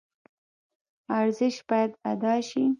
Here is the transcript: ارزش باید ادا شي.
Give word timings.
ارزش 1.19 1.55
باید 1.69 1.91
ادا 2.11 2.35
شي. 2.49 2.63